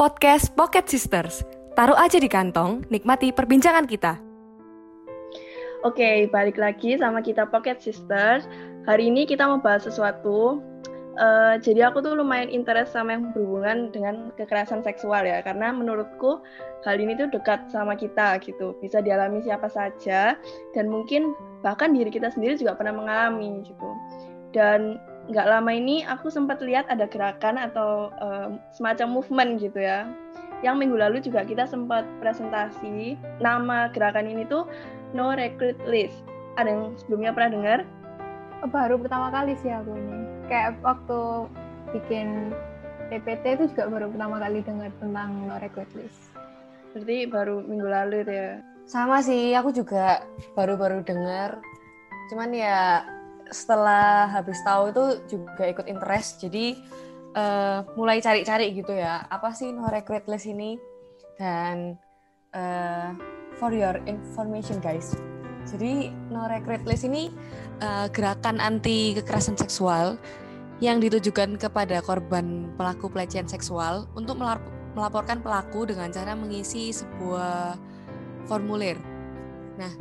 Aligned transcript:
podcast 0.00 0.56
Pocket 0.56 0.88
Sisters. 0.88 1.44
Taruh 1.76 1.92
aja 1.92 2.16
di 2.16 2.24
kantong, 2.24 2.88
nikmati 2.88 3.36
perbincangan 3.36 3.84
kita. 3.84 4.16
Oke, 5.84 6.24
balik 6.32 6.56
lagi 6.56 6.96
sama 6.96 7.20
kita 7.20 7.44
Pocket 7.44 7.84
Sisters. 7.84 8.48
Hari 8.88 9.12
ini 9.12 9.28
kita 9.28 9.44
mau 9.44 9.60
bahas 9.60 9.84
sesuatu. 9.84 10.64
Uh, 11.20 11.60
jadi 11.60 11.92
aku 11.92 12.00
tuh 12.00 12.16
lumayan 12.16 12.48
interest 12.48 12.96
sama 12.96 13.12
yang 13.12 13.28
berhubungan 13.36 13.92
dengan 13.92 14.32
kekerasan 14.40 14.80
seksual 14.80 15.20
ya, 15.20 15.44
karena 15.44 15.68
menurutku 15.68 16.40
hal 16.88 16.96
ini 16.96 17.12
tuh 17.20 17.28
dekat 17.28 17.68
sama 17.68 17.92
kita 17.92 18.40
gitu, 18.40 18.72
bisa 18.80 19.04
dialami 19.04 19.44
siapa 19.44 19.68
saja, 19.68 20.32
dan 20.72 20.88
mungkin 20.88 21.36
bahkan 21.60 21.92
diri 21.92 22.08
kita 22.08 22.32
sendiri 22.32 22.56
juga 22.56 22.72
pernah 22.72 22.96
mengalami 22.96 23.68
gitu. 23.68 23.90
Dan 24.56 24.96
nggak 25.30 25.46
lama 25.46 25.70
ini 25.70 26.02
aku 26.02 26.26
sempat 26.26 26.58
lihat 26.58 26.90
ada 26.90 27.06
gerakan 27.06 27.56
atau 27.56 28.10
um, 28.18 28.58
semacam 28.74 29.22
movement 29.22 29.62
gitu 29.62 29.78
ya. 29.78 30.10
Yang 30.60 30.76
minggu 30.76 30.96
lalu 30.98 31.16
juga 31.24 31.46
kita 31.46 31.64
sempat 31.64 32.04
presentasi 32.20 33.16
nama 33.40 33.88
gerakan 33.94 34.28
ini 34.28 34.44
tuh 34.50 34.66
No 35.16 35.32
Recruit 35.32 35.78
List. 35.86 36.20
Ada 36.58 36.74
yang 36.74 36.82
sebelumnya 37.00 37.32
pernah 37.32 37.50
dengar? 37.56 37.78
Baru 38.68 39.00
pertama 39.00 39.32
kali 39.32 39.56
sih 39.62 39.72
aku 39.72 39.96
ini. 39.96 40.20
Kayak 40.50 40.76
waktu 40.84 41.48
bikin 41.96 42.52
PPT 43.08 43.44
itu 43.56 43.64
juga 43.72 43.88
baru 43.88 44.06
pertama 44.12 44.36
kali 44.42 44.60
dengar 44.66 44.90
tentang 45.00 45.30
No 45.48 45.56
Recruit 45.62 45.88
List. 45.96 46.34
Berarti 46.92 47.16
baru 47.30 47.62
minggu 47.64 47.88
lalu 47.88 48.16
itu 48.26 48.34
ya? 48.34 48.52
Sama 48.90 49.22
sih, 49.22 49.54
aku 49.54 49.70
juga 49.70 50.26
baru-baru 50.58 51.06
dengar. 51.06 51.62
Cuman 52.28 52.50
ya 52.50 53.06
setelah 53.50 54.30
habis 54.30 54.58
tahu 54.62 54.94
itu 54.94 55.04
juga 55.26 55.66
ikut 55.66 55.86
interest 55.90 56.42
jadi 56.42 56.78
uh, 57.34 57.82
mulai 57.98 58.22
cari-cari 58.22 58.70
gitu 58.74 58.94
ya 58.94 59.26
apa 59.26 59.50
sih 59.54 59.74
no 59.74 59.90
recruit 59.90 60.24
list 60.30 60.46
ini 60.46 60.78
dan 61.38 61.98
uh, 62.54 63.14
for 63.58 63.74
your 63.74 63.98
information 64.06 64.78
guys 64.78 65.14
jadi 65.68 66.14
no 66.32 66.46
recruit 66.48 66.82
list 66.86 67.04
ini 67.04 67.28
uh, 67.82 68.06
gerakan 68.10 68.62
anti 68.62 69.18
kekerasan 69.18 69.58
seksual 69.58 70.16
yang 70.80 70.96
ditujukan 70.96 71.60
kepada 71.60 72.00
korban 72.00 72.72
pelaku 72.80 73.12
pelecehan 73.12 73.44
seksual 73.44 74.08
untuk 74.16 74.40
melaporkan 74.96 75.44
pelaku 75.44 75.84
dengan 75.84 76.08
cara 76.08 76.32
mengisi 76.32 76.88
sebuah 76.88 77.76
formulir. 78.48 78.96
Nah, 79.76 79.92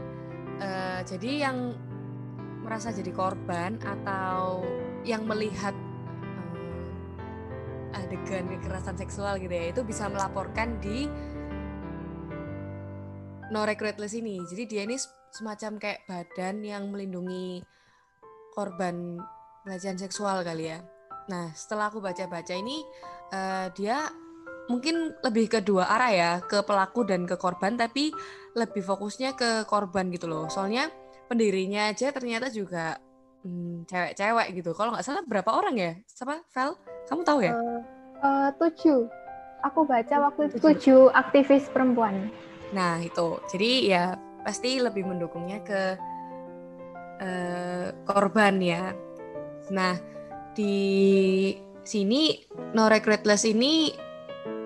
uh, 0.64 1.00
jadi 1.04 1.52
yang 1.52 1.76
merasa 2.70 2.94
jadi 2.94 3.09
korban 3.09 3.81
atau 3.81 4.62
yang 5.02 5.25
melihat 5.25 5.73
um, 6.38 6.86
adegan 7.98 8.45
kekerasan 8.45 8.94
seksual 8.94 9.42
gitu 9.42 9.50
ya 9.50 9.73
itu 9.73 9.81
bisa 9.81 10.06
melaporkan 10.06 10.78
di 10.78 11.09
no 13.50 13.66
recruit 13.66 13.98
list 13.98 14.14
ini. 14.22 14.38
Jadi 14.45 14.70
dia 14.70 14.86
ini 14.86 15.02
semacam 15.34 15.81
kayak 15.81 16.06
badan 16.06 16.61
yang 16.61 16.94
melindungi 16.94 17.66
korban 18.53 19.17
pelecehan 19.66 19.98
seksual 19.98 20.45
kali 20.45 20.70
ya. 20.70 20.86
Nah 21.26 21.50
setelah 21.58 21.89
aku 21.89 22.06
baca-baca 22.06 22.54
ini 22.54 22.86
uh, 23.33 23.73
dia 23.73 24.14
mungkin 24.70 25.17
lebih 25.26 25.50
ke 25.50 25.59
dua 25.66 25.89
arah 25.89 26.14
ya 26.14 26.31
ke 26.45 26.61
pelaku 26.61 27.02
dan 27.02 27.26
ke 27.26 27.33
korban 27.33 27.73
tapi 27.73 28.14
lebih 28.54 28.86
fokusnya 28.86 29.33
ke 29.33 29.66
korban 29.66 30.14
gitu 30.14 30.30
loh. 30.30 30.45
Soalnya 30.54 30.98
pendirinya 31.30 31.94
aja 31.94 32.10
ternyata 32.10 32.50
juga 32.50 32.98
hmm, 33.46 33.86
cewek-cewek 33.86 34.48
hmm, 34.50 34.56
gitu. 34.58 34.72
Kalau 34.74 34.90
nggak 34.98 35.06
salah 35.06 35.22
berapa 35.24 35.54
orang 35.54 35.76
ya? 35.78 35.92
Siapa? 36.10 36.42
Vel? 36.50 36.74
Kamu 37.06 37.22
tahu 37.22 37.40
ya? 37.46 37.54
Uh, 37.54 37.82
uh, 38.26 38.50
tujuh. 38.58 39.06
Aku 39.62 39.86
baca 39.86 40.16
waktu 40.32 40.50
itu 40.50 40.58
tujuh 40.58 41.14
aktivis 41.14 41.70
perempuan. 41.70 42.34
Nah 42.74 42.98
itu. 43.04 43.38
Jadi 43.54 43.92
ya 43.94 44.18
pasti 44.42 44.82
lebih 44.82 45.06
mendukungnya 45.06 45.62
ke 45.62 45.82
uh, 47.22 47.88
korban 48.10 48.58
ya. 48.58 48.95
Nah 49.70 50.00
di 50.58 51.54
sini 51.86 52.39
no 52.73 52.88
recruitless 52.89 53.45
ini 53.45 53.94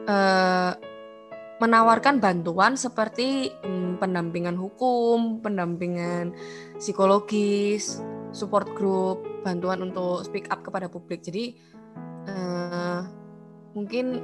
uh, 0.08 0.72
menawarkan 1.64 2.20
bantuan 2.20 2.76
seperti 2.76 3.56
hmm, 3.64 4.04
pendampingan 4.04 4.60
hukum, 4.60 5.40
pendampingan 5.40 6.36
psikologis, 6.76 8.04
support 8.36 8.68
group, 8.76 9.24
bantuan 9.48 9.80
untuk 9.80 10.28
speak 10.28 10.52
up 10.52 10.60
kepada 10.60 10.92
publik. 10.92 11.24
Jadi 11.24 11.56
uh, 12.28 13.08
mungkin 13.72 14.20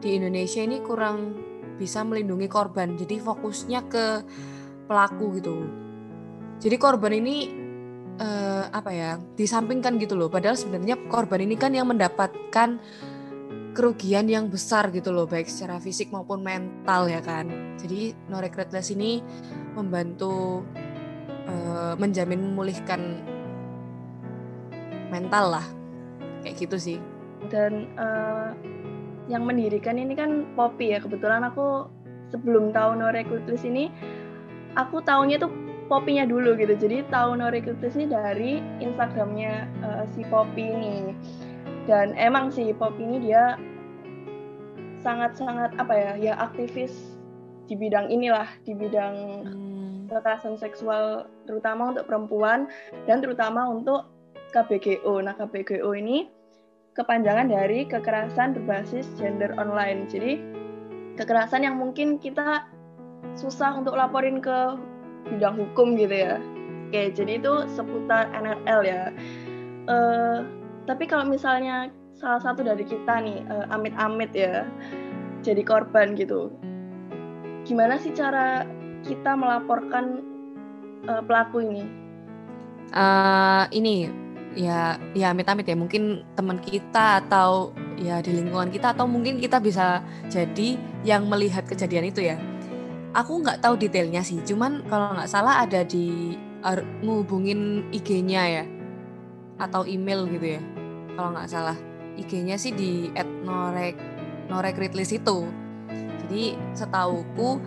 di 0.00 0.16
Indonesia 0.16 0.64
ini 0.64 0.80
kurang 0.80 1.36
bisa 1.76 2.02
melindungi 2.02 2.48
korban. 2.48 2.96
Jadi 2.96 3.20
fokusnya 3.20 3.80
ke 3.86 4.06
pelaku 4.88 5.38
gitu. 5.38 5.54
Jadi 6.60 6.76
korban 6.76 7.12
ini 7.14 7.36
uh, 8.18 8.64
apa 8.72 8.90
ya 8.90 9.10
disampingkan 9.36 10.00
gitu 10.00 10.16
loh. 10.16 10.32
Padahal 10.32 10.56
sebenarnya 10.56 10.96
korban 11.08 11.44
ini 11.44 11.54
kan 11.54 11.76
yang 11.76 11.88
mendapatkan 11.88 12.80
kerugian 13.70 14.26
yang 14.26 14.50
besar 14.50 14.90
gitu 14.90 15.14
loh 15.14 15.30
baik 15.30 15.46
secara 15.46 15.78
fisik 15.78 16.10
maupun 16.10 16.42
mental 16.42 17.06
ya 17.06 17.22
kan. 17.22 17.76
Jadi 17.78 18.14
no 18.26 18.42
regretless 18.42 18.90
ini 18.90 19.22
membantu 19.78 20.66
uh, 21.46 21.94
menjamin 21.96 22.50
memulihkan 22.50 23.22
mental 25.10 25.58
lah 25.58 25.66
kayak 26.42 26.58
gitu 26.58 26.76
sih. 26.76 26.98
Dan 27.48 27.88
uh, 27.96 28.52
yang 29.30 29.46
mendirikan 29.46 29.96
ini 29.96 30.18
kan 30.18 30.50
Poppy 30.58 30.92
ya 30.92 30.98
kebetulan 30.98 31.46
aku 31.46 31.86
sebelum 32.34 32.74
tahu 32.74 32.98
no 32.98 33.10
regretless 33.10 33.62
ini 33.62 33.90
aku 34.74 35.02
tahunya 35.02 35.38
tuh 35.38 35.50
Poppy-nya 35.90 36.22
dulu 36.22 36.54
gitu. 36.54 36.74
Jadi 36.78 37.02
tahu 37.10 37.34
no 37.34 37.50
regretless 37.50 37.98
ini 37.98 38.06
dari 38.06 38.52
Instagramnya 38.78 39.66
uh, 39.82 40.04
si 40.14 40.22
Poppy 40.26 40.62
ini 40.70 41.14
dan 41.88 42.12
emang 42.16 42.52
sih 42.52 42.72
pop 42.76 42.96
ini 43.00 43.30
dia 43.30 43.56
sangat-sangat 45.00 45.76
apa 45.80 45.94
ya 45.96 46.12
ya 46.20 46.34
aktivis 46.36 47.16
di 47.70 47.78
bidang 47.78 48.10
inilah 48.10 48.50
di 48.66 48.74
bidang 48.76 49.46
hmm. 49.46 50.10
kekerasan 50.10 50.58
seksual 50.58 51.30
terutama 51.46 51.94
untuk 51.94 52.04
perempuan 52.10 52.66
dan 53.06 53.22
terutama 53.22 53.70
untuk 53.70 54.10
KBGO. 54.50 55.22
Nah 55.22 55.38
KBGO 55.38 55.94
ini 55.94 56.26
kepanjangan 56.98 57.46
dari 57.48 57.86
kekerasan 57.86 58.58
berbasis 58.58 59.06
gender 59.14 59.54
online. 59.56 60.10
Jadi 60.10 60.42
kekerasan 61.14 61.62
yang 61.62 61.78
mungkin 61.78 62.18
kita 62.18 62.66
susah 63.38 63.78
untuk 63.78 63.94
laporin 63.94 64.42
ke 64.42 64.74
bidang 65.30 65.54
hukum 65.54 65.94
gitu 65.94 66.26
ya. 66.26 66.42
Oke, 66.90 67.14
jadi 67.14 67.38
itu 67.38 67.54
seputar 67.70 68.26
NRL 68.34 68.80
ya. 68.82 69.02
Uh, 69.86 70.42
tapi 70.90 71.06
kalau 71.06 71.30
misalnya 71.30 71.86
salah 72.18 72.42
satu 72.42 72.66
dari 72.66 72.82
kita 72.82 73.22
nih 73.22 73.46
uh, 73.46 73.70
amit-amit 73.70 74.34
ya 74.34 74.66
jadi 75.46 75.62
korban 75.62 76.18
gitu 76.18 76.50
gimana 77.64 77.94
sih 78.02 78.10
cara 78.10 78.66
kita 79.04 79.36
melaporkan 79.36 80.20
uh, 81.08 81.22
pelaku 81.24 81.64
ini? 81.64 81.84
Uh, 82.90 83.64
ini 83.70 84.10
ya 84.58 84.98
ya 85.14 85.30
amit-amit 85.30 85.62
ya 85.62 85.78
mungkin 85.78 86.26
teman 86.34 86.58
kita 86.58 87.22
atau 87.22 87.70
ya 87.94 88.18
di 88.18 88.34
lingkungan 88.34 88.74
kita 88.74 88.90
atau 88.90 89.06
mungkin 89.06 89.38
kita 89.38 89.62
bisa 89.62 90.02
jadi 90.26 90.74
yang 91.06 91.30
melihat 91.30 91.62
kejadian 91.64 92.10
itu 92.10 92.26
ya. 92.26 92.36
Aku 93.14 93.42
nggak 93.42 93.62
tahu 93.62 93.74
detailnya 93.78 94.22
sih 94.22 94.38
cuman 94.42 94.86
kalau 94.86 95.14
nggak 95.18 95.30
salah 95.30 95.62
ada 95.62 95.82
di 95.82 96.34
uh, 96.62 96.78
ngubungin 97.02 97.86
IG-nya 97.94 98.42
ya 98.46 98.64
atau 99.60 99.84
email 99.84 100.24
gitu 100.30 100.56
ya 100.56 100.62
kalau 101.14 101.30
nggak 101.34 101.50
salah 101.50 101.78
IG-nya 102.18 102.56
sih 102.60 102.74
di 102.74 103.08
@norek 103.46 103.96
itu. 104.90 105.38
Jadi 106.26 106.42
setauku 106.74 107.58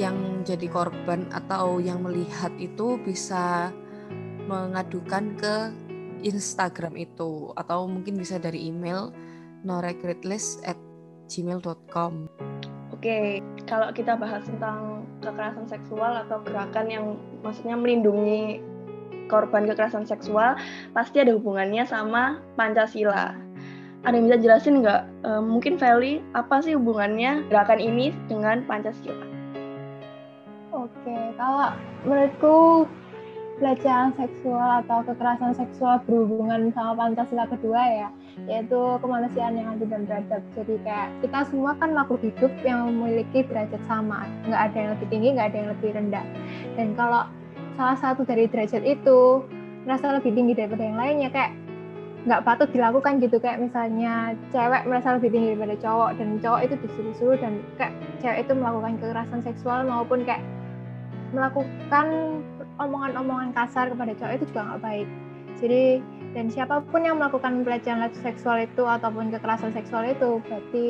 yang 0.00 0.40
jadi 0.44 0.66
korban 0.72 1.28
atau 1.28 1.76
yang 1.82 2.00
melihat 2.00 2.52
itu 2.56 2.96
bisa 3.04 3.68
mengadukan 4.48 5.36
ke 5.36 5.54
Instagram 6.24 6.96
itu 6.96 7.52
atau 7.58 7.84
mungkin 7.84 8.16
bisa 8.16 8.40
dari 8.40 8.70
email 8.70 9.12
norekritlis 9.66 10.62
at 10.64 10.78
gmail.com 11.28 12.30
Oke, 12.94 13.42
kalau 13.66 13.90
kita 13.90 14.14
bahas 14.14 14.46
tentang 14.46 15.02
kekerasan 15.18 15.66
seksual 15.66 16.22
atau 16.22 16.38
gerakan 16.46 16.86
yang 16.86 17.04
maksudnya 17.42 17.74
melindungi 17.74 18.62
korban 19.32 19.64
kekerasan 19.64 20.04
seksual 20.04 20.58
pasti 20.92 21.24
ada 21.24 21.32
hubungannya 21.32 21.88
sama 21.88 22.42
Pancasila. 22.60 23.32
Ada 24.02 24.18
yang 24.18 24.26
bisa 24.28 24.38
jelasin 24.42 24.82
nggak? 24.82 25.02
E, 25.22 25.30
mungkin 25.40 25.78
Feli, 25.78 26.18
apa 26.34 26.58
sih 26.60 26.74
hubungannya 26.74 27.46
gerakan 27.46 27.78
ini 27.78 28.10
dengan 28.26 28.66
Pancasila? 28.66 29.24
Oke, 30.74 31.16
kalau 31.38 31.70
menurutku 32.02 32.88
pelecehan 33.62 34.10
seksual 34.18 34.82
atau 34.82 35.06
kekerasan 35.06 35.54
seksual 35.54 36.02
berhubungan 36.02 36.74
sama 36.74 36.98
Pancasila 36.98 37.46
kedua 37.46 37.78
ya, 37.78 38.08
yaitu 38.50 38.98
kemanusiaan 38.98 39.54
yang 39.54 39.78
adil 39.78 39.86
dan 39.86 40.02
beradab. 40.02 40.42
Jadi 40.58 40.82
kayak 40.82 41.08
kita 41.22 41.46
semua 41.46 41.78
kan 41.78 41.94
makhluk 41.94 42.26
hidup 42.26 42.50
yang 42.66 42.90
memiliki 42.90 43.46
derajat 43.46 43.78
sama, 43.86 44.26
nggak 44.50 44.62
ada 44.66 44.76
yang 44.76 44.90
lebih 44.98 45.08
tinggi, 45.14 45.28
nggak 45.38 45.48
ada 45.54 45.56
yang 45.62 45.70
lebih 45.78 45.90
rendah. 45.94 46.26
Dan 46.74 46.88
kalau 46.98 47.22
salah 47.76 47.98
satu 47.98 48.22
dari 48.22 48.46
derajat 48.48 48.82
itu 48.84 49.42
merasa 49.82 50.14
lebih 50.14 50.32
tinggi 50.32 50.52
daripada 50.54 50.82
yang 50.84 50.98
lainnya, 50.98 51.28
kayak 51.32 51.52
nggak 52.22 52.42
patut 52.46 52.68
dilakukan 52.70 53.18
gitu. 53.18 53.36
Kayak 53.42 53.58
misalnya 53.66 54.38
cewek 54.54 54.82
merasa 54.86 55.18
lebih 55.18 55.30
tinggi 55.34 55.48
daripada 55.54 55.76
cowok 55.82 56.10
dan 56.20 56.28
cowok 56.38 56.60
itu 56.64 56.74
disuruh-suruh 56.86 57.38
dan 57.40 57.52
kayak 57.80 57.92
cewek 58.22 58.38
itu 58.46 58.52
melakukan 58.54 58.92
kekerasan 59.02 59.40
seksual 59.42 59.78
maupun 59.86 60.22
kayak 60.22 60.42
melakukan 61.32 62.06
omongan-omongan 62.76 63.50
kasar 63.56 63.88
kepada 63.90 64.12
cowok 64.16 64.32
itu 64.38 64.44
juga 64.52 64.62
nggak 64.68 64.82
baik. 64.84 65.08
Jadi 65.58 65.84
dan 66.32 66.46
siapa 66.48 66.80
pun 66.88 67.04
yang 67.04 67.20
melakukan 67.20 67.60
pelecehan 67.60 68.08
seksual 68.24 68.64
itu 68.64 68.82
ataupun 68.88 69.28
kekerasan 69.28 69.72
seksual 69.76 70.08
itu 70.08 70.40
berarti 70.48 70.84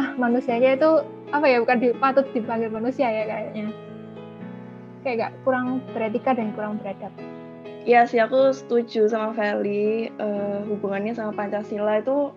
ah 0.00 0.16
manusianya 0.16 0.80
itu 0.80 1.04
apa 1.32 1.44
ya 1.44 1.60
bukan 1.60 1.92
patut 2.00 2.24
dipanggil 2.32 2.72
manusia 2.72 3.04
ya 3.12 3.28
kayaknya 3.28 3.68
kayak 5.02 5.28
gak 5.28 5.34
kurang 5.42 5.82
beretika 5.92 6.34
dan 6.34 6.54
kurang 6.54 6.78
beradab. 6.78 7.10
Iya 7.82 8.06
sih, 8.06 8.22
aku 8.22 8.54
setuju 8.54 9.10
sama 9.10 9.34
Feli. 9.34 10.06
Uh, 10.22 10.62
hubungannya 10.70 11.18
sama 11.18 11.34
Pancasila 11.34 11.98
itu 11.98 12.30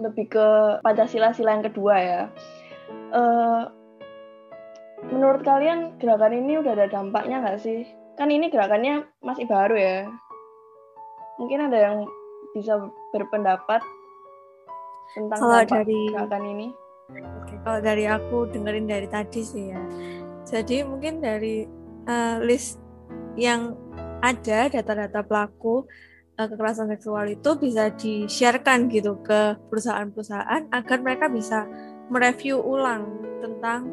lebih 0.00 0.32
ke 0.32 0.48
Pancasila-sila 0.80 1.60
yang 1.60 1.64
kedua 1.68 1.94
ya. 2.00 2.22
Uh, 3.12 3.68
menurut 5.12 5.44
kalian 5.44 5.92
gerakan 6.00 6.32
ini 6.32 6.56
udah 6.56 6.72
ada 6.72 6.88
dampaknya 6.88 7.44
nggak 7.44 7.60
sih? 7.60 7.84
Kan 8.16 8.32
ini 8.32 8.48
gerakannya 8.48 9.04
masih 9.20 9.44
baru 9.44 9.76
ya. 9.76 9.98
Mungkin 11.36 11.68
ada 11.68 11.78
yang 11.78 11.96
bisa 12.56 12.80
berpendapat 13.12 13.84
tentang 15.12 15.38
kalau 15.38 15.64
dari 15.68 16.00
gerakan 16.16 16.44
ini. 16.48 16.68
Oke, 17.08 17.54
kalau 17.64 17.80
dari 17.80 18.04
aku 18.04 18.48
dengerin 18.52 18.88
dari 18.88 19.08
tadi 19.08 19.40
sih 19.40 19.72
ya. 19.72 19.80
Jadi 20.48 20.80
mungkin 20.80 21.20
dari 21.20 21.68
uh, 22.08 22.40
list 22.40 22.80
yang 23.36 23.76
ada 24.24 24.72
data-data 24.72 25.20
pelaku 25.22 25.84
uh, 26.40 26.46
kekerasan 26.48 26.88
seksual 26.96 27.28
itu 27.28 27.50
bisa 27.60 27.92
di-sharekan 27.92 28.88
gitu 28.88 29.20
ke 29.20 29.60
perusahaan-perusahaan 29.68 30.72
agar 30.72 30.98
mereka 31.04 31.28
bisa 31.28 31.68
mereview 32.08 32.58
ulang 32.64 33.04
tentang 33.44 33.92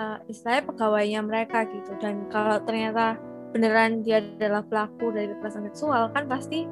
uh, 0.00 0.18
istilahnya 0.26 0.64
pegawainya 0.72 1.20
mereka 1.20 1.68
gitu. 1.68 1.92
Dan 2.00 2.24
kalau 2.32 2.58
ternyata 2.64 3.20
beneran 3.52 4.00
dia 4.00 4.24
adalah 4.24 4.64
pelaku 4.64 5.12
dari 5.12 5.28
kekerasan 5.36 5.68
seksual 5.68 6.08
kan 6.16 6.24
pasti 6.24 6.64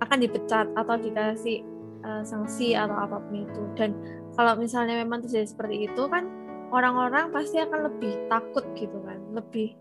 akan 0.00 0.18
dipecat 0.18 0.66
atau 0.74 0.96
dikasih 0.96 1.62
uh, 2.02 2.24
sanksi 2.26 2.74
atau 2.74 2.96
apa 2.96 3.22
pun 3.22 3.46
itu. 3.46 3.62
Dan 3.78 3.94
kalau 4.34 4.56
misalnya 4.56 4.96
memang 4.98 5.22
terjadi 5.22 5.46
seperti 5.46 5.86
itu 5.86 6.02
kan 6.08 6.26
orang-orang 6.70 7.34
pasti 7.34 7.58
akan 7.58 7.90
lebih 7.90 8.14
takut 8.30 8.64
gitu 8.78 8.98
kan 9.02 9.18
lebih 9.34 9.74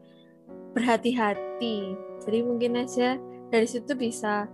berhati-hati. 0.74 1.98
Jadi 2.22 2.40
mungkin 2.46 2.78
aja 2.78 3.18
dari 3.50 3.66
situ 3.66 3.98
bisa 3.98 4.46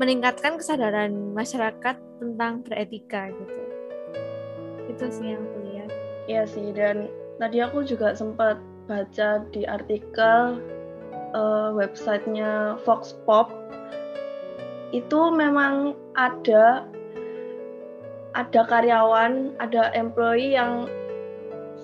meningkatkan 0.00 0.56
kesadaran 0.56 1.34
masyarakat 1.34 1.96
tentang 2.18 2.64
beretika 2.64 3.28
gitu. 3.28 3.62
Itu 4.88 5.04
sih 5.12 5.36
yang 5.36 5.44
aku 5.44 5.58
lihat. 5.68 5.90
Iya 6.28 6.42
sih 6.48 6.68
dan 6.72 7.12
tadi 7.36 7.60
aku 7.60 7.84
juga 7.84 8.16
sempat 8.16 8.56
baca 8.88 9.44
di 9.52 9.68
artikel 9.68 10.60
uh, 11.36 11.70
websitenya 11.76 12.80
Vox 12.88 13.12
Pop 13.28 13.52
itu 14.96 15.20
memang 15.28 15.92
ada 16.16 16.88
ada 18.32 18.62
karyawan, 18.64 19.56
ada 19.60 19.92
employee 19.92 20.56
yang 20.56 20.88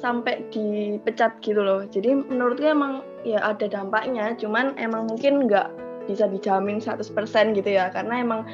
sampai 0.04 0.44
dipecat 0.52 1.40
gitu 1.40 1.64
loh. 1.64 1.88
Jadi 1.88 2.12
menurutku 2.28 2.68
emang 2.68 3.00
ya 3.24 3.40
ada 3.40 3.64
dampaknya 3.64 4.36
cuman 4.36 4.76
emang 4.76 5.08
mungkin 5.08 5.48
nggak 5.48 5.72
bisa 6.04 6.28
dijamin 6.28 6.76
100% 6.76 7.00
gitu 7.56 7.70
ya 7.72 7.88
karena 7.88 8.20
emang 8.20 8.44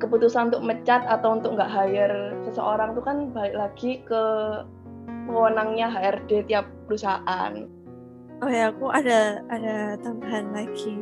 keputusan 0.00 0.48
untuk 0.48 0.64
mecat 0.64 1.04
atau 1.04 1.36
untuk 1.36 1.52
nggak 1.56 1.68
hire 1.68 2.32
seseorang 2.48 2.96
itu 2.96 3.02
kan 3.04 3.28
balik 3.36 3.56
lagi 3.56 4.00
ke 4.08 4.22
wewenangnya 5.28 5.92
HRD 5.92 6.48
tiap 6.48 6.64
perusahaan. 6.88 7.52
Oh 8.44 8.50
ya, 8.52 8.68
aku 8.68 8.92
ada 8.92 9.40
ada 9.48 9.96
tambahan 10.00 10.52
lagi. 10.52 11.00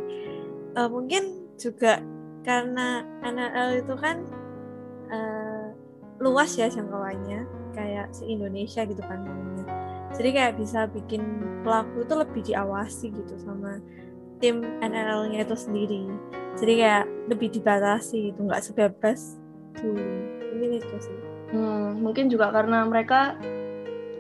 Uh, 0.74 0.86
mungkin 0.90 1.46
juga 1.58 2.02
karena 2.46 3.02
NLL 3.22 3.82
itu 3.82 3.94
kan 3.98 4.22
uh, 5.10 5.74
luas 6.22 6.54
ya 6.54 6.70
jangkauannya, 6.70 7.46
kayak 7.74 8.14
se 8.14 8.22
Indonesia 8.26 8.86
gitu 8.86 9.02
kan 9.02 9.26
jadi 10.14 10.28
kayak 10.30 10.54
bisa 10.62 10.86
bikin 10.94 11.22
pelaku 11.66 12.06
itu 12.06 12.14
lebih 12.14 12.42
diawasi 12.46 13.06
gitu 13.10 13.34
sama 13.42 13.82
tim 14.38 14.62
NLL-nya 14.82 15.42
itu 15.42 15.56
sendiri. 15.58 16.06
Jadi 16.54 16.72
kayak 16.78 17.04
lebih 17.26 17.48
dibatasi 17.50 18.30
gitu 18.30 18.46
nggak 18.46 18.62
sebebas 18.62 19.38
dulu. 19.78 20.02
Ini 20.54 20.78
itu 20.78 20.96
sih. 21.02 21.18
Hmm, 21.50 21.98
mungkin 22.02 22.30
juga 22.30 22.54
karena 22.54 22.86
mereka 22.86 23.34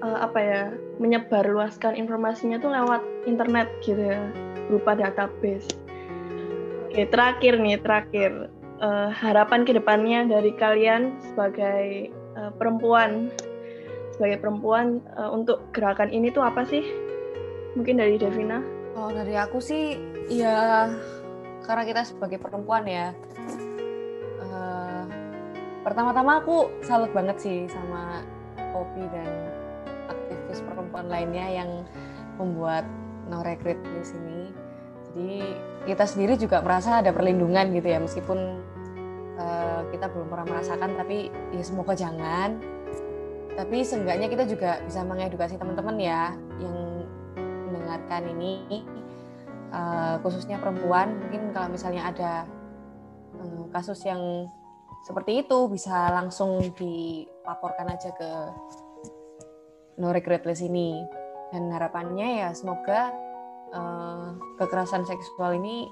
uh, 0.02 0.18
apa 0.26 0.38
ya 0.38 0.62
menyebar 0.98 1.46
luaskan 1.46 1.98
informasinya 1.98 2.58
tuh 2.58 2.70
lewat 2.74 3.02
internet 3.26 3.70
gitu 3.86 4.02
ya 4.02 4.22
berupa 4.66 4.98
database. 4.98 5.70
Oke 6.90 7.06
terakhir 7.06 7.58
nih 7.58 7.78
terakhir. 7.78 8.50
Uh, 8.82 9.08
harapan 9.14 9.62
ke 9.62 9.70
depannya 9.70 10.26
dari 10.26 10.50
kalian 10.58 11.14
sebagai 11.22 12.10
uh, 12.34 12.50
perempuan 12.58 13.30
sebagai 14.14 14.38
perempuan 14.38 15.02
uh, 15.18 15.34
untuk 15.34 15.66
gerakan 15.74 16.14
ini 16.14 16.30
tuh 16.30 16.46
apa 16.46 16.62
sih? 16.62 16.86
Mungkin 17.74 17.98
dari 17.98 18.14
Devina? 18.14 18.62
Oh 18.94 19.10
dari 19.10 19.34
aku 19.34 19.58
sih 19.58 19.98
ya 20.30 20.86
karena 21.66 21.82
kita 21.82 22.06
sebagai 22.06 22.38
perempuan 22.38 22.86
ya. 22.86 23.10
Uh, 24.38 25.02
pertama-tama 25.82 26.38
aku 26.38 26.70
salut 26.86 27.10
banget 27.10 27.42
sih 27.42 27.66
sama 27.66 28.22
Poppy 28.70 29.02
dan 29.10 29.30
aktivis 30.06 30.62
perempuan 30.62 31.10
lainnya 31.10 31.46
yang 31.50 31.70
membuat 32.38 32.86
no 33.26 33.42
recruit 33.42 33.82
di 33.82 34.02
sini. 34.06 34.40
Jadi 35.10 35.34
kita 35.90 36.04
sendiri 36.06 36.34
juga 36.38 36.62
merasa 36.62 37.02
ada 37.02 37.10
perlindungan 37.10 37.74
gitu 37.74 37.88
ya 37.90 37.98
meskipun 37.98 38.62
uh, 39.38 39.82
kita 39.90 40.06
belum 40.10 40.26
pernah 40.30 40.46
merasakan 40.46 40.90
tapi 40.94 41.30
ya 41.54 41.62
semoga 41.62 41.94
jangan 41.94 42.58
tapi 43.54 43.86
seenggaknya 43.86 44.26
kita 44.26 44.44
juga 44.50 44.82
bisa 44.82 45.06
mengedukasi 45.06 45.54
teman-teman 45.54 45.96
ya 45.98 46.34
yang 46.58 47.06
mendengarkan 47.70 48.22
ini 48.34 48.82
uh, 49.70 50.18
khususnya 50.22 50.58
perempuan. 50.58 51.14
Mungkin 51.26 51.54
kalau 51.54 51.70
misalnya 51.70 52.10
ada 52.10 52.32
um, 53.38 53.70
kasus 53.70 54.02
yang 54.02 54.50
seperti 55.06 55.44
itu 55.46 55.58
bisa 55.70 56.10
langsung 56.10 56.58
dilaporkan 56.74 57.94
aja 57.94 58.10
ke 58.14 58.30
no 60.02 60.10
regret 60.10 60.42
ini. 60.62 61.02
Dan 61.54 61.70
harapannya 61.70 62.42
ya 62.42 62.50
semoga 62.50 63.14
uh, 63.70 64.34
kekerasan 64.58 65.06
seksual 65.06 65.54
ini 65.54 65.86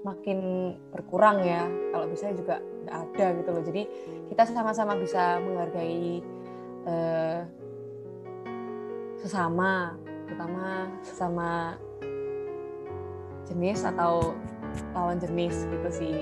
semakin 0.00 0.72
berkurang 0.88 1.44
ya. 1.44 1.68
Kalau 1.92 2.08
bisa 2.08 2.32
juga 2.32 2.64
nggak 2.88 2.96
ada 2.96 3.26
gitu 3.36 3.50
loh. 3.52 3.64
Jadi 3.68 3.82
kita 4.32 4.48
sama-sama 4.48 4.96
bisa 4.96 5.36
menghargai 5.44 6.24
eh, 6.86 7.40
sesama 9.20 9.98
terutama 10.24 10.88
sesama 11.02 11.76
jenis 13.50 13.82
atau 13.82 14.32
lawan 14.94 15.18
jenis 15.18 15.66
gitu 15.66 15.90
sih. 15.90 16.16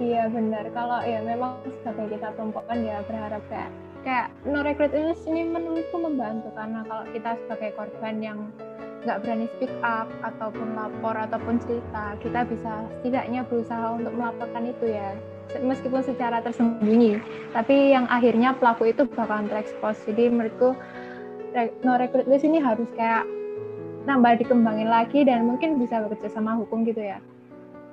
Iya 0.00 0.32
benar. 0.32 0.64
Kalau 0.72 1.04
ya 1.04 1.20
memang 1.20 1.60
sebagai 1.84 2.16
kita 2.16 2.32
perempuan 2.32 2.80
ya 2.80 3.04
berharap 3.04 3.44
kayak 3.52 3.70
kayak 4.00 4.26
no 4.48 4.64
recruit 4.64 4.96
ini 4.96 5.44
menurutku 5.44 6.00
membantu. 6.00 6.48
Karena 6.56 6.80
kalau 6.88 7.04
kita 7.12 7.30
sebagai 7.44 7.70
korban 7.76 8.16
yang 8.24 8.38
nggak 9.04 9.20
berani 9.24 9.46
speak 9.56 9.72
up 9.80 10.08
ataupun 10.20 10.76
lapor 10.76 11.16
ataupun 11.16 11.56
cerita 11.64 12.16
kita 12.20 12.44
bisa 12.44 12.84
setidaknya 13.00 13.40
berusaha 13.48 13.96
untuk 13.96 14.12
melaporkan 14.12 14.68
itu 14.68 14.92
ya 14.92 15.16
meskipun 15.58 16.06
secara 16.06 16.38
tersembunyi 16.38 17.18
tapi 17.50 17.90
yang 17.90 18.06
akhirnya 18.06 18.54
pelaku 18.54 18.94
itu 18.94 19.02
bakalan 19.10 19.50
terekspos. 19.50 19.98
Jadi 20.06 20.30
menurutku 20.30 20.78
no 21.82 21.92
recruit 21.98 22.30
list 22.30 22.46
ini 22.46 22.62
harus 22.62 22.86
kayak 22.94 23.26
nambah 24.06 24.38
dikembangin 24.40 24.88
lagi 24.88 25.26
dan 25.26 25.44
mungkin 25.44 25.76
bisa 25.82 26.00
bekerja 26.06 26.30
sama 26.30 26.54
hukum 26.56 26.86
gitu 26.86 27.02
ya. 27.02 27.18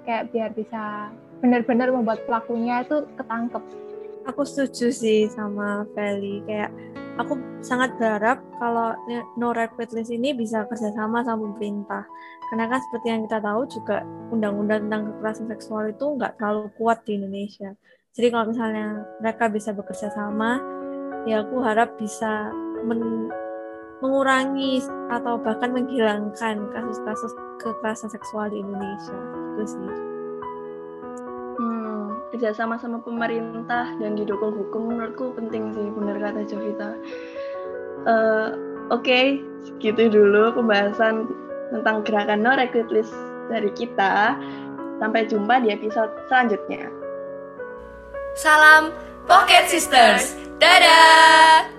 Kayak 0.06 0.30
biar 0.32 0.50
bisa 0.54 1.12
benar-benar 1.42 1.90
membuat 1.92 2.24
pelakunya 2.30 2.86
itu 2.86 3.04
ketangkep. 3.18 3.64
Aku 4.28 4.42
setuju 4.44 4.94
sih 4.94 5.28
sama 5.32 5.88
Feli. 5.96 6.44
Kayak 6.46 6.72
aku 7.18 7.34
sangat 7.66 7.98
berharap 7.98 8.40
kalau 8.62 8.94
no 9.36 9.52
repeat 9.52 9.92
list 9.94 10.14
ini 10.14 10.34
bisa 10.34 10.66
kerjasama 10.70 11.26
sama 11.26 11.50
pemerintah. 11.52 12.06
Karena 12.48 12.70
kan 12.72 12.80
seperti 12.80 13.08
yang 13.12 13.22
kita 13.28 13.40
tahu 13.44 13.62
juga 13.68 14.06
undang-undang 14.32 14.88
tentang 14.88 15.02
kekerasan 15.12 15.48
seksual 15.52 15.84
itu 15.92 16.06
nggak 16.16 16.40
terlalu 16.40 16.70
kuat 16.80 17.04
di 17.04 17.20
Indonesia. 17.20 17.74
Jadi 18.16 18.28
kalau 18.34 18.46
misalnya 18.50 19.06
mereka 19.22 19.46
bisa 19.52 19.70
bekerja 19.76 20.10
sama 20.10 20.58
ya 21.28 21.44
aku 21.44 21.60
harap 21.60 22.00
bisa 22.00 22.50
men 22.88 23.30
mengurangi 23.98 24.78
atau 25.10 25.42
bahkan 25.42 25.74
menghilangkan 25.74 26.70
kasus-kasus 26.70 27.34
kekerasan 27.58 28.10
seksual 28.14 28.46
di 28.54 28.62
Indonesia. 28.62 29.18
Itu 29.58 29.64
sih 29.66 30.17
kerjasama 32.38 32.78
sama 32.78 33.02
pemerintah 33.02 33.98
dan 33.98 34.14
didukung 34.14 34.54
hukum 34.54 34.94
menurutku 34.94 35.34
penting 35.34 35.74
sih 35.74 35.90
benar 35.90 36.22
kata 36.22 36.46
Jovita. 36.46 36.94
Uh, 38.06 38.54
Oke, 38.88 39.04
okay, 39.04 39.26
segitu 39.68 40.08
dulu 40.08 40.56
pembahasan 40.56 41.28
tentang 41.74 42.06
gerakan 42.06 42.46
No 42.46 42.56
Recruit 42.56 42.88
List 42.94 43.12
dari 43.50 43.74
kita. 43.74 44.38
Sampai 45.02 45.28
jumpa 45.28 45.60
di 45.66 45.74
episode 45.74 46.14
selanjutnya. 46.32 46.88
Salam 48.38 48.96
Pocket 49.28 49.68
Sisters. 49.68 50.38
Dadah! 50.62 51.77